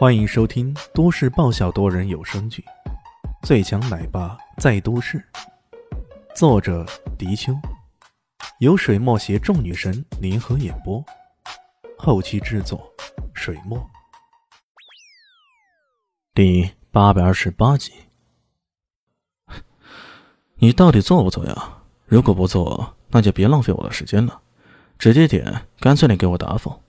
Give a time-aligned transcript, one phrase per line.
[0.00, 2.64] 欢迎收听都市爆笑多人有声剧
[3.46, 5.18] 《最强奶爸在都市》，
[6.34, 6.86] 作者：
[7.18, 7.52] 迪秋，
[8.60, 11.04] 由水墨携众女神联合演播，
[11.98, 12.90] 后期制作：
[13.34, 13.78] 水墨。
[16.32, 17.92] 第八百二十八集，
[20.54, 21.82] 你到底做不做呀？
[22.06, 24.40] 如果不做，那就别浪费我的时间了，
[24.98, 26.80] 直接点，干脆点给我答复。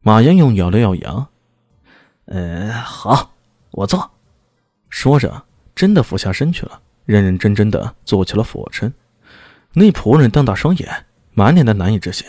[0.00, 1.28] 马英勇咬了咬牙。
[2.30, 3.32] 嗯，好，
[3.70, 4.10] 我做。
[4.90, 8.92] 说着，真的俯下身去了，认认真真的做起了俯卧撑。
[9.72, 12.26] 那仆人瞪大双眼，满脸的难以置信。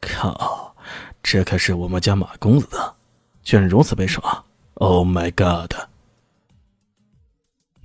[0.00, 0.74] 靠，
[1.22, 2.94] 这可是我们家马公子的，
[3.42, 4.44] 居然如此被耍
[4.74, 5.72] ！Oh my god！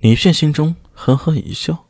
[0.00, 1.86] 李炫心中呵呵一笑，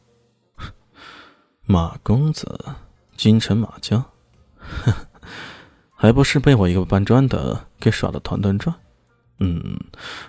[1.62, 2.76] 马公子，
[3.16, 4.04] 京城马家，
[5.96, 8.76] 还不是被我一个搬砖的给耍的团团转？
[9.44, 9.76] 嗯，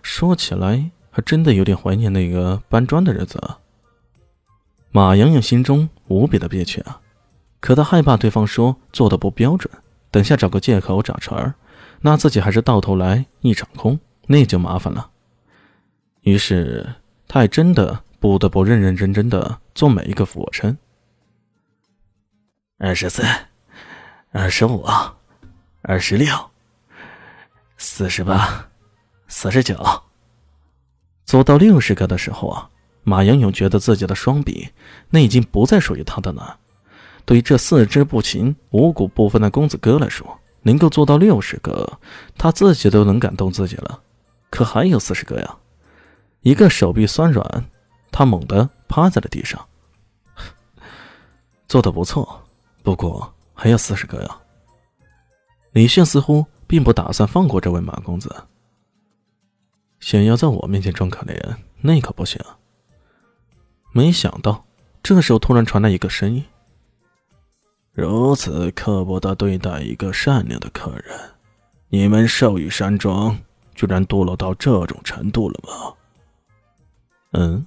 [0.01, 3.39] 说起来还真的有点怀念那个搬砖的日子。
[4.89, 6.99] 马洋洋心中无比的憋屈啊，
[7.59, 9.71] 可他害怕对方说做的不标准，
[10.09, 11.53] 等下找个借口找茬儿，
[12.01, 15.11] 那自己还是到头来一场空，那就麻烦了。
[16.21, 16.95] 于是，
[17.27, 20.75] 他还真的不得不认认真真的做每一个俯卧撑。
[22.79, 23.21] 二十四，
[24.31, 24.83] 二十五，
[25.83, 26.49] 二十六，
[27.77, 28.69] 四十八。
[29.35, 29.75] 四十九，
[31.25, 32.69] 做到六十个的时候啊，
[33.01, 34.69] 马英勇觉得自己的双臂
[35.09, 36.59] 那已经不再属于他的了。
[37.25, 41.99] 对于这四肢不勤、五谷不分的公子哥来说，能够做到六十个，
[42.37, 43.99] 他自己都能感动自己了。
[44.51, 45.57] 可还有四十个呀！
[46.41, 47.65] 一个手臂酸软，
[48.11, 49.59] 他猛地趴在了地上。
[51.67, 52.39] 做的不错，
[52.83, 54.37] 不过还有四十个呀。
[55.71, 58.31] 李炫似乎并不打算放过这位马公子。
[60.03, 62.37] 想要在我面前装可怜，那可不行。
[63.93, 64.65] 没想到，
[65.01, 66.43] 这时候突然传来一个声音
[67.93, 71.17] ：“如此刻薄的对待一个善良的客人，
[71.87, 73.39] 你们寿宇山庄
[73.75, 75.93] 居然堕落到这种程度了吗？”
[77.31, 77.65] 嗯，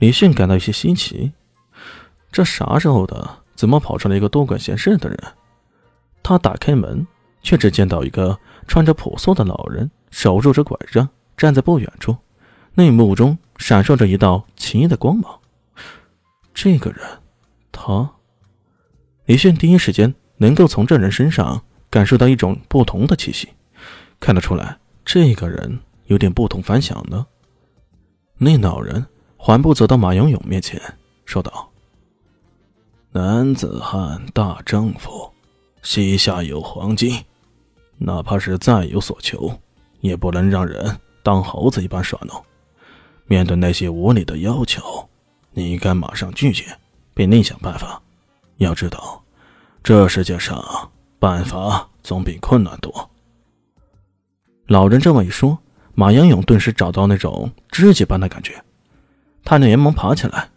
[0.00, 1.32] 李迅感到有些稀奇，
[2.30, 3.38] 这啥时候的？
[3.54, 5.18] 怎么跑出来一个多管闲事的人？
[6.22, 7.06] 他打开门，
[7.40, 11.08] 却只见到一个穿着朴素的老人，手拄着拐杖。
[11.42, 12.16] 站在不远处，
[12.72, 15.40] 那目中闪烁着一道奇异的光芒。
[16.54, 17.00] 这个人，
[17.72, 18.08] 他，
[19.24, 21.60] 李炫第一时间能够从这人身上
[21.90, 23.48] 感受到一种不同的气息，
[24.20, 27.26] 看得出来，这个人有点不同凡响呢。
[28.38, 29.04] 那老人
[29.36, 30.80] 缓步走到马永勇面前，
[31.24, 31.72] 说道
[33.10, 35.28] ：“男子汉大丈夫，
[35.82, 37.20] 膝下有黄金，
[37.98, 39.52] 哪怕是再有所求，
[40.02, 42.44] 也不能让人。”当猴子一般耍弄，
[43.26, 45.08] 面对那些无理的要求，
[45.52, 46.76] 你应该马上拒绝，
[47.14, 48.00] 并另想办法？
[48.58, 49.22] 要知道，
[49.82, 53.10] 这世界上办法总比困难多。
[54.66, 55.58] 老人这么一说，
[55.94, 58.62] 马英勇顿时找到那种知己般的感觉，
[59.44, 60.48] 他连忙爬起来：“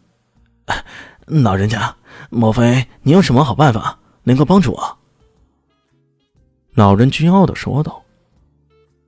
[1.26, 1.96] 老人家，
[2.30, 4.98] 莫非你有什么好办法能够帮助我？”
[6.76, 8.04] 老人骄傲的说道：“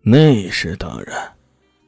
[0.02, 1.34] 那是当然。”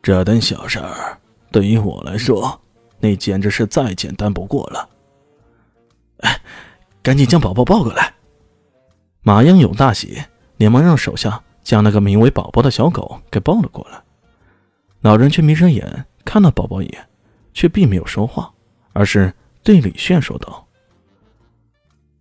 [0.10, 1.16] 这等小事儿，
[1.52, 2.60] 对于我来说，
[3.00, 4.90] 那简直是再简单不过了。
[6.22, 6.42] 哎，
[7.04, 8.12] 赶紧将宝宝抱过来！
[9.22, 10.20] 马英勇大喜，
[10.58, 14.02] 连忙让手下将那个名为宝宝的小狗给抱了过来。
[15.02, 17.08] 老人却眯着眼看了宝宝一眼，
[17.54, 18.52] 却并没有说话，
[18.94, 19.32] 而是
[19.62, 20.66] 对李炫说道：“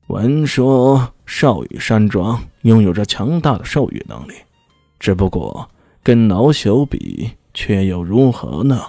[0.08, 4.34] 闻说少羽山庄拥有着强大的兽羽能力，
[4.98, 5.66] 只不过
[6.02, 8.80] 跟老朽比。”却又如何呢？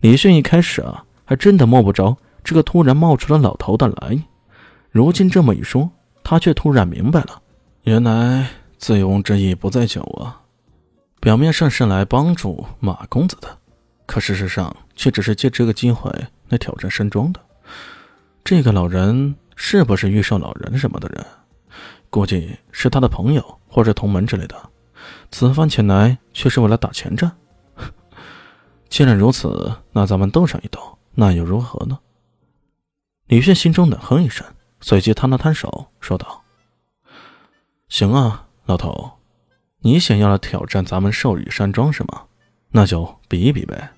[0.00, 4.20] 李迅一开始啊，还真的摸不着这个突然冒出了老头的来意。
[4.90, 5.88] 如今这么一说，
[6.24, 7.40] 他却突然明白了，
[7.84, 10.42] 原来醉翁之意不在酒啊。
[11.20, 13.56] 表面上是来帮助马公子的，
[14.04, 16.10] 可事实上却只是借这个机会
[16.48, 17.40] 来挑战山庄的。
[18.42, 21.24] 这个老人是不是御兽老人什么的人？
[22.10, 24.56] 估计是他的朋友或者同门之类的。
[25.30, 27.36] 此番前来却是为了打前战。
[28.88, 30.80] 既然如此，那咱们斗上一斗，
[31.14, 31.98] 那又如何呢？
[33.26, 34.46] 李炫心中冷哼一声，
[34.80, 36.44] 随即摊了摊手，说道
[37.90, 39.10] ：“行啊，老头，
[39.80, 42.22] 你想要来挑战咱们寿宇山庄是吗？
[42.70, 43.90] 那就比一比呗。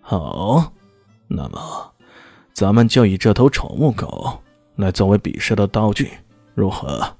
[0.00, 0.72] 好，
[1.26, 1.92] 那么
[2.52, 4.40] 咱们就以这头宠物狗
[4.76, 6.10] 来作为比试的道具，
[6.54, 7.16] 如何？”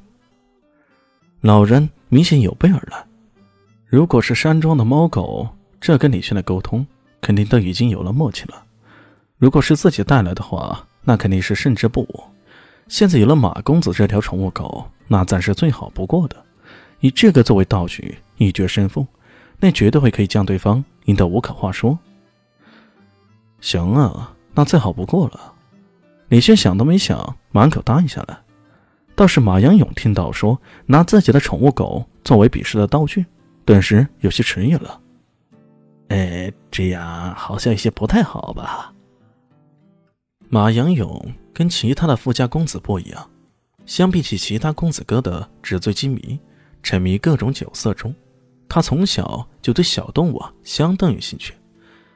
[1.42, 1.90] 老人。
[2.08, 3.04] 明显有备而来。
[3.86, 5.48] 如果是山庄的猫狗，
[5.80, 6.86] 这跟李轩的沟通
[7.20, 8.62] 肯定都已经有了默契了。
[9.38, 12.24] 如果是自己带来的话，那肯定是胜之不武。
[12.88, 16.36] 现在有了马公子这条宠物狗，那暂是最好不过的。
[17.00, 19.06] 以这个作为道具，一决胜负，
[19.60, 21.98] 那绝对会可以将对方赢得无可话说。
[23.60, 25.52] 行啊，那再好不过了。
[26.28, 28.38] 李轩想都没想，满口答应下来。
[29.18, 30.56] 倒是马阳勇听到说
[30.86, 33.26] 拿自己的宠物狗作为比试的道具。
[33.64, 35.00] 顿时有些迟疑了，
[36.10, 38.94] 哎，这样好像有些不太好吧？
[40.48, 43.28] 马阳勇跟其他的富家公子不一样，
[43.86, 46.38] 相比起其他公子哥的纸醉金迷、
[46.84, 48.14] 沉迷各种酒色中，
[48.68, 51.52] 他从小就对小动物相当有兴趣。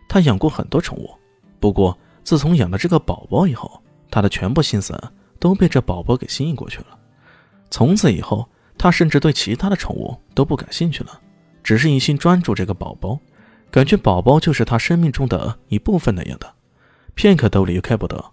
[0.08, 1.10] 他养过很多宠物，
[1.58, 4.96] 不过自从养了这个宝宝以后，他的全部心思
[5.42, 6.96] 都被这宝宝给吸引过去了。
[7.68, 8.48] 从此以后，
[8.78, 11.20] 他甚至对其他的宠物都不感兴趣了。
[11.64, 13.18] 只是一心专注这个宝宝，
[13.68, 16.54] 感觉宝宝就是他生命中的一部分那样的，
[17.14, 18.24] 片刻都离开不得。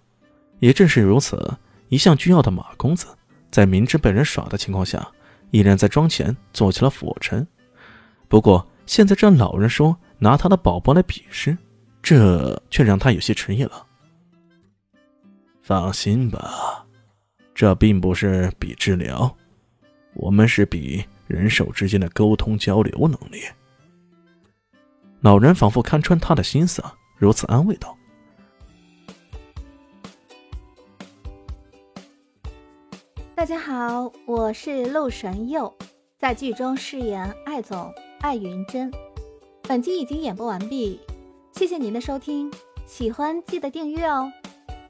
[0.60, 1.52] 也正是如此，
[1.88, 3.08] 一向倨傲的马公子，
[3.50, 5.08] 在明知被人耍的情况下，
[5.50, 7.46] 依然在庄前做起了俯卧撑。
[8.28, 11.58] 不过现在这老人说拿他的宝宝来比试，
[12.04, 13.88] 这却让他有些迟疑了。
[15.62, 16.86] 放心吧，
[17.60, 19.36] 这并不是比治疗，
[20.14, 21.04] 我们是比。
[21.28, 23.44] 人手之间的沟通交流能力，
[25.20, 26.82] 老人仿佛看穿他的心思，
[27.18, 27.98] 如此安慰道
[33.36, 35.76] ：“大家好，我是陆神佑，
[36.18, 38.90] 在剧中饰演艾总艾云珍。
[39.64, 40.98] 本集已经演播完毕，
[41.52, 42.50] 谢谢您的收听，
[42.88, 44.32] 喜欢记得订阅哦，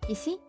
[0.08, 0.40] 比心。”